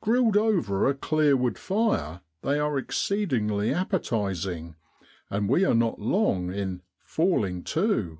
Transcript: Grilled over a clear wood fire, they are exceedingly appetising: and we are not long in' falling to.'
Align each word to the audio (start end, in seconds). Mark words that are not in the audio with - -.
Grilled 0.00 0.36
over 0.36 0.88
a 0.88 0.94
clear 0.96 1.36
wood 1.36 1.56
fire, 1.56 2.22
they 2.42 2.58
are 2.58 2.76
exceedingly 2.76 3.72
appetising: 3.72 4.74
and 5.30 5.48
we 5.48 5.64
are 5.64 5.76
not 5.76 6.00
long 6.00 6.52
in' 6.52 6.82
falling 7.16 7.62
to.' 7.62 8.18